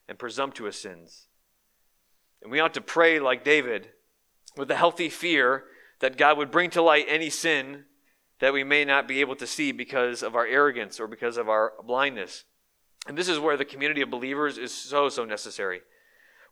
[0.09, 1.27] and presumptuous sins.
[2.41, 3.91] And we ought to pray like David
[4.57, 5.65] with a healthy fear
[6.01, 7.85] that God would bring to light any sin
[8.41, 11.49] that we may not be able to see because of our arrogance or because of
[11.49, 12.45] our blindness.
[13.07, 15.83] And this is where the community of believers is so, so necessary.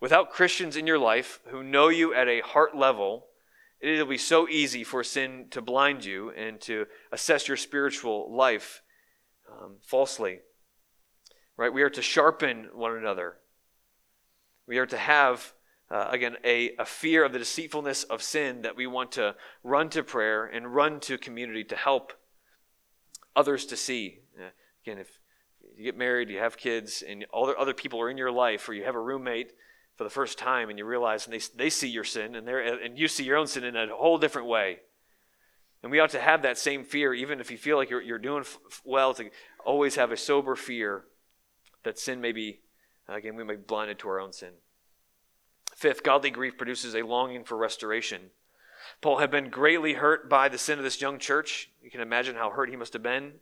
[0.00, 3.26] Without Christians in your life who know you at a heart level,
[3.80, 8.82] it'll be so easy for sin to blind you and to assess your spiritual life
[9.50, 10.40] um, falsely.
[11.56, 11.72] Right?
[11.72, 13.36] We are to sharpen one another.
[14.66, 15.52] We are to have,
[15.90, 19.90] uh, again, a, a fear of the deceitfulness of sin that we want to run
[19.90, 22.12] to prayer and run to community to help
[23.36, 24.20] others to see.
[24.38, 24.50] Uh,
[24.84, 25.18] again, if
[25.76, 28.68] you get married, you have kids, and all the other people are in your life,
[28.68, 29.52] or you have a roommate
[30.00, 32.98] for the first time and you realize and they, they see your sin and, and
[32.98, 34.78] you see your own sin in a whole different way.
[35.82, 38.18] And we ought to have that same fear, even if you feel like you're, you're
[38.18, 39.30] doing f- well, to
[39.64, 41.04] always have a sober fear
[41.84, 42.60] that sin may be,
[43.08, 44.50] again, we may be blinded to our own sin.
[45.74, 48.30] Fifth, godly grief produces a longing for restoration.
[49.00, 51.70] Paul had been greatly hurt by the sin of this young church.
[51.82, 53.34] You can imagine how hurt he must have been.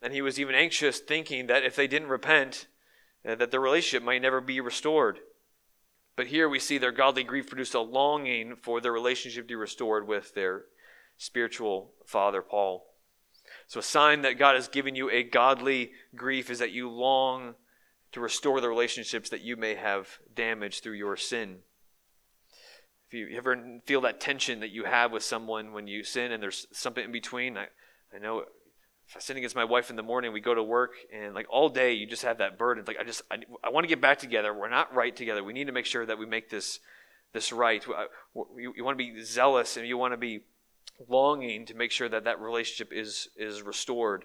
[0.00, 2.66] And he was even anxious, thinking that if they didn't repent,
[3.26, 5.20] uh, that their relationship might never be restored.
[6.16, 9.54] But here we see their godly grief produced a longing for their relationship to be
[9.54, 10.64] restored with their
[11.22, 12.84] spiritual father, Paul.
[13.68, 17.54] So, a sign that God has given you a godly grief is that you long
[18.10, 21.58] to restore the relationships that you may have damaged through your sin.
[23.06, 26.42] If you ever feel that tension that you have with someone when you sin and
[26.42, 27.66] there's something in between, I,
[28.14, 28.44] I know
[29.08, 31.46] if I sin against my wife in the morning, we go to work, and like
[31.48, 32.84] all day, you just have that burden.
[32.84, 34.52] Like I just I, I want to get back together.
[34.52, 35.44] We're not right together.
[35.44, 36.80] We need to make sure that we make this
[37.32, 37.84] this right.
[38.56, 40.40] You, you want to be zealous, and you want to be
[41.08, 44.24] longing to make sure that that relationship is, is restored.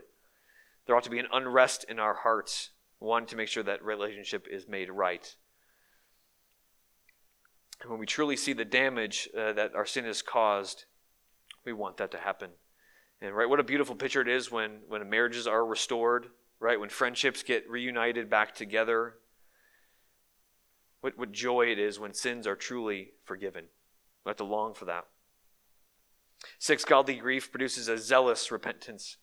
[0.86, 4.48] There ought to be an unrest in our hearts, wanting to make sure that relationship
[4.50, 5.36] is made right.
[7.82, 10.86] And when we truly see the damage uh, that our sin has caused,
[11.66, 12.52] we want that to happen.
[13.22, 16.28] And right, what a beautiful picture it is when, when marriages are restored,
[16.60, 16.80] right?
[16.80, 19.16] When friendships get reunited back together.
[21.02, 23.66] What, what joy it is when sins are truly forgiven.
[24.26, 25.06] We have to long for that.
[26.60, 29.18] Six, godly grief produces a zealous repentance.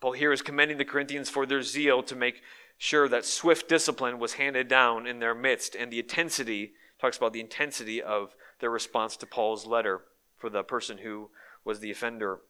[0.00, 2.42] Paul here is commending the Corinthians for their zeal to make
[2.78, 7.32] sure that swift discipline was handed down in their midst, and the intensity, talks about
[7.32, 10.02] the intensity of their response to Paul's letter
[10.36, 11.30] for the person who
[11.64, 12.40] was the offender.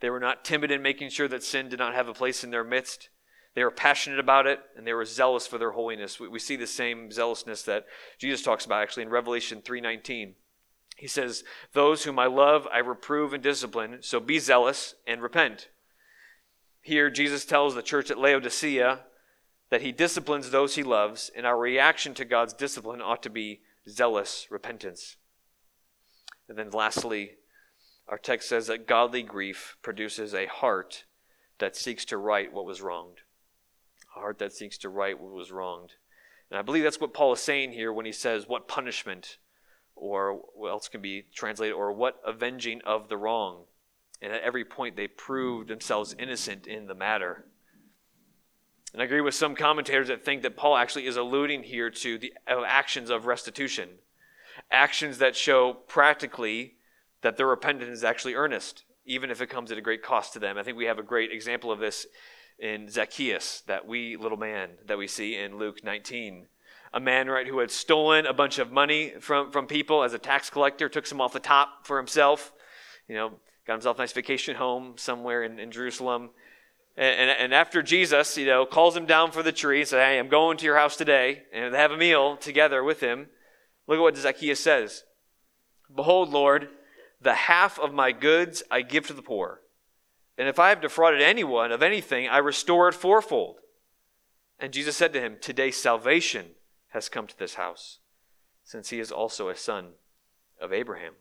[0.00, 2.50] They were not timid in making sure that sin did not have a place in
[2.50, 3.08] their midst.
[3.54, 6.18] They were passionate about it, and they were zealous for their holiness.
[6.18, 7.86] We, we see the same zealousness that
[8.18, 10.34] Jesus talks about actually in Revelation 3.19.
[10.96, 15.68] He says, Those whom I love, I reprove and discipline, so be zealous and repent.
[16.80, 19.00] Here, Jesus tells the church at Laodicea
[19.70, 23.60] that he disciplines those he loves, and our reaction to God's discipline ought to be
[23.88, 25.16] zealous repentance.
[26.48, 27.32] And then lastly,
[28.08, 31.04] our text says that godly grief produces a heart
[31.58, 33.20] that seeks to right what was wronged.
[34.16, 35.92] A heart that seeks to right what was wronged.
[36.50, 39.38] And I believe that's what Paul is saying here when he says, What punishment
[40.02, 43.62] or what else can be translated, or what avenging of the wrong.
[44.20, 47.44] And at every point, they proved themselves innocent in the matter.
[48.92, 52.18] And I agree with some commentators that think that Paul actually is alluding here to
[52.18, 53.90] the uh, actions of restitution,
[54.72, 56.74] actions that show practically
[57.20, 60.40] that their repentance is actually earnest, even if it comes at a great cost to
[60.40, 60.58] them.
[60.58, 62.08] I think we have a great example of this
[62.58, 66.48] in Zacchaeus, that wee little man that we see in Luke 19
[66.94, 70.18] a man, right, who had stolen a bunch of money from, from people as a
[70.18, 72.52] tax collector, took some off the top for himself,
[73.08, 73.32] you know,
[73.66, 76.30] got himself a nice vacation home somewhere in, in Jerusalem.
[76.96, 80.04] And, and, and, after Jesus, you know, calls him down for the tree and says,
[80.04, 83.28] Hey, I'm going to your house today, and they have a meal together with him.
[83.86, 85.04] Look at what Zacchaeus says
[85.94, 86.68] Behold, Lord,
[87.20, 89.60] the half of my goods I give to the poor.
[90.36, 93.60] And if I have defrauded anyone of anything, I restore it fourfold.
[94.58, 96.46] And Jesus said to him, Today salvation
[96.92, 97.98] has come to this house,
[98.64, 99.92] since he is also a son
[100.60, 101.14] of Abraham.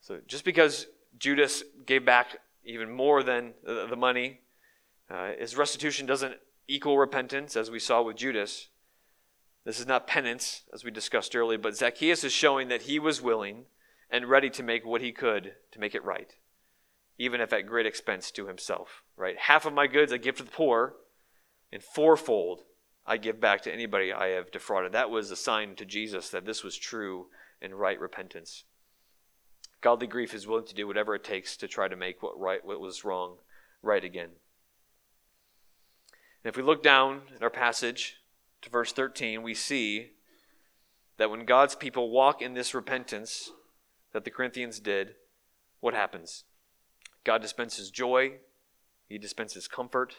[0.00, 0.86] So just because
[1.18, 4.40] Judas gave back even more than the money,
[5.10, 6.36] uh, his restitution doesn't
[6.66, 8.68] equal repentance, as we saw with Judas.
[9.64, 13.22] This is not penance, as we discussed earlier, but Zacchaeus is showing that he was
[13.22, 13.64] willing
[14.10, 16.34] and ready to make what he could to make it right,
[17.18, 19.02] even if at great expense to himself.
[19.16, 19.36] Right?
[19.36, 20.94] Half of my goods I give to the poor,
[21.70, 22.62] and fourfold
[23.08, 24.92] I give back to anybody I have defrauded.
[24.92, 27.28] That was a sign to Jesus that this was true
[27.62, 28.64] and right repentance.
[29.80, 32.62] Godly grief is willing to do whatever it takes to try to make what right
[32.62, 33.36] what was wrong
[33.82, 34.28] right again.
[36.44, 38.16] And if we look down in our passage
[38.60, 40.10] to verse 13, we see
[41.16, 43.52] that when God's people walk in this repentance
[44.12, 45.14] that the Corinthians did,
[45.80, 46.44] what happens?
[47.24, 48.34] God dispenses joy,
[49.08, 50.16] He dispenses comfort,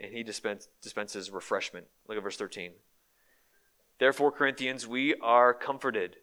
[0.00, 1.86] and He dispense, dispenses refreshment.
[2.08, 2.72] Look at verse 13.
[3.98, 6.16] Therefore, Corinthians, we are comforted.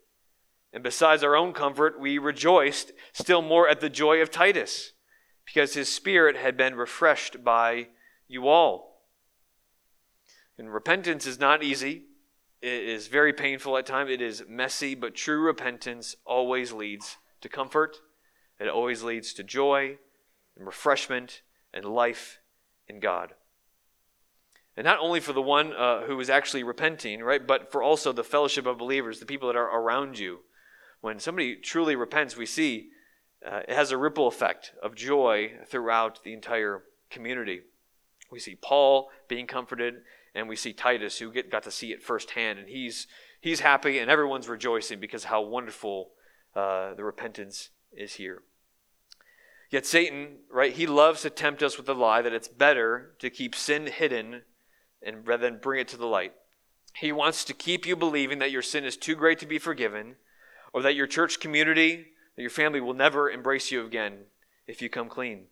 [0.74, 4.94] And besides our own comfort, we rejoiced still more at the joy of Titus,
[5.46, 7.88] because his spirit had been refreshed by
[8.28, 9.04] you all.
[10.58, 12.06] And repentance is not easy.
[12.62, 14.10] It is very painful at times.
[14.10, 17.98] It is messy, but true repentance always leads to comfort.
[18.60, 20.00] It always leads to joy
[20.58, 22.40] and refreshment and life
[22.88, 23.36] in God.
[24.78, 28.14] And not only for the one uh, who is actually repenting, right, but for also
[28.14, 30.42] the fellowship of believers, the people that are around you.
[31.02, 32.90] When somebody truly repents, we see
[33.46, 37.62] uh, it has a ripple effect of joy throughout the entire community.
[38.32, 39.96] We see Paul being comforted
[40.36, 43.08] and we see Titus who get, got to see it firsthand, and he's
[43.42, 46.12] he's happy, and everyone's rejoicing because how wonderful
[46.56, 48.44] uh, the repentance is here.
[49.72, 53.32] Yet Satan, right, he loves to tempt us with the lie that it's better to
[53.32, 54.44] keep sin hidden
[55.08, 56.34] and rather than bring it to the light.
[56.94, 60.16] He wants to keep you believing that your sin is too great to be forgiven,
[60.74, 64.26] or that your church community, that your family will never embrace you again
[64.68, 65.46] if you come clean.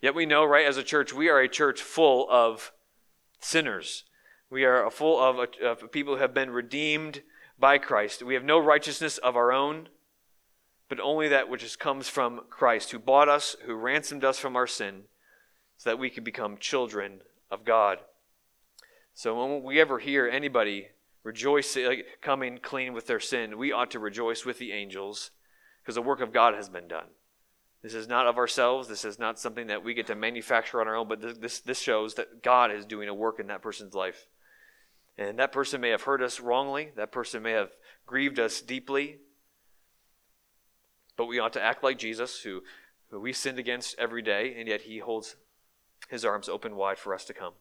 [0.00, 2.72] Yet we know, right, as a church, we are a church full of
[3.40, 4.04] sinners.
[4.50, 7.22] We are full of, of people who have been redeemed
[7.58, 8.22] by Christ.
[8.22, 9.88] We have no righteousness of our own,
[10.88, 14.66] but only that which comes from Christ, who bought us, who ransomed us from our
[14.66, 15.04] sin,
[15.76, 17.20] so that we could become children
[17.50, 17.98] of God.
[19.14, 20.88] So when we ever hear anybody
[21.22, 25.30] rejoice, like, coming clean with their sin, we ought to rejoice with the angels
[25.82, 27.06] because the work of God has been done.
[27.82, 28.88] This is not of ourselves.
[28.88, 31.80] This is not something that we get to manufacture on our own, but this, this
[31.80, 34.28] shows that God is doing a work in that person's life.
[35.18, 37.70] And that person may have hurt us wrongly, that person may have
[38.06, 39.18] grieved us deeply,
[41.16, 42.62] but we ought to act like Jesus, who,
[43.10, 45.36] who we sinned against every day, and yet he holds
[46.08, 47.52] his arms open wide for us to come.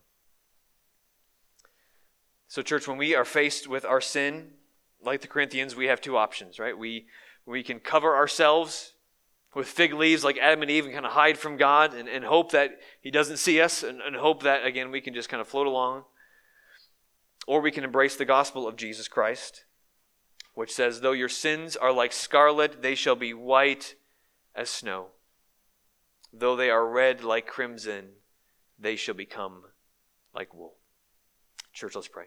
[2.51, 4.49] So, church, when we are faced with our sin,
[5.01, 6.77] like the Corinthians, we have two options, right?
[6.77, 7.05] We,
[7.45, 8.91] we can cover ourselves
[9.55, 12.25] with fig leaves like Adam and Eve and kind of hide from God and, and
[12.25, 15.39] hope that He doesn't see us and, and hope that, again, we can just kind
[15.39, 16.03] of float along.
[17.47, 19.63] Or we can embrace the gospel of Jesus Christ,
[20.53, 23.95] which says, Though your sins are like scarlet, they shall be white
[24.53, 25.11] as snow.
[26.33, 28.09] Though they are red like crimson,
[28.77, 29.63] they shall become
[30.35, 30.73] like wool.
[31.71, 32.25] Church, let's pray.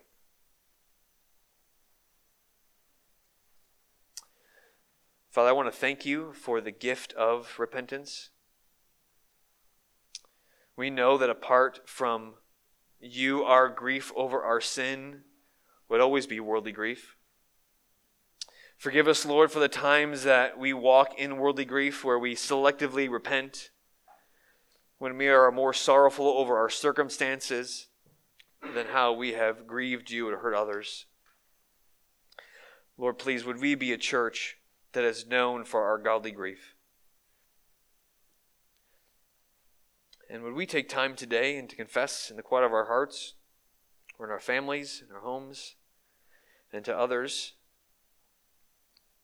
[5.34, 8.30] Father, I want to thank you for the gift of repentance.
[10.76, 12.34] We know that apart from
[13.00, 15.22] you, our grief over our sin
[15.88, 17.16] would always be worldly grief.
[18.78, 23.10] Forgive us, Lord, for the times that we walk in worldly grief where we selectively
[23.10, 23.70] repent,
[24.98, 27.88] when we are more sorrowful over our circumstances
[28.72, 31.06] than how we have grieved you and hurt others.
[32.96, 34.58] Lord, please, would we be a church
[34.94, 36.74] that is known for our godly grief.
[40.30, 43.34] And would we take time today and to confess in the quiet of our hearts,
[44.18, 45.74] or in our families, in our homes,
[46.72, 47.52] and to others,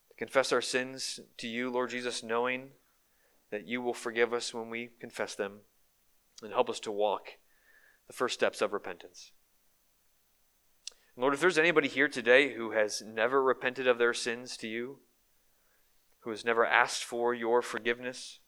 [0.08, 2.70] to confess our sins to you, Lord Jesus, knowing
[3.50, 5.60] that you will forgive us when we confess them
[6.42, 7.38] and help us to walk
[8.06, 9.32] the first steps of repentance.
[11.16, 14.98] Lord, if there's anybody here today who has never repented of their sins to you,
[16.20, 18.40] who has never asked for your forgiveness.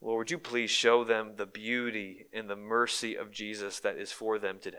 [0.00, 4.12] Lord, would you please show them the beauty and the mercy of Jesus that is
[4.12, 4.78] for them today?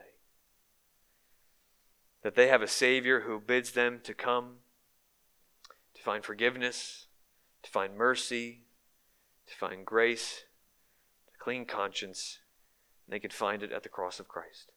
[2.23, 4.57] That they have a Savior who bids them to come,
[5.95, 7.07] to find forgiveness,
[7.63, 8.65] to find mercy,
[9.47, 10.43] to find grace,
[11.31, 12.39] to clean conscience,
[13.05, 14.71] and they can find it at the cross of Christ.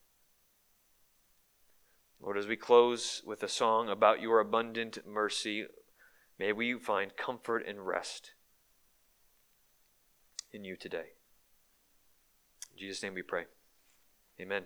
[2.19, 5.67] Lord, as we close with a song about your abundant mercy,
[6.39, 8.31] may we find comfort and rest
[10.51, 11.13] in you today.
[12.71, 13.45] In Jesus' name we pray.
[14.39, 14.63] Amen.